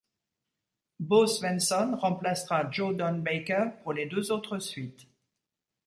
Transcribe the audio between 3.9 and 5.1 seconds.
les deux autres suites.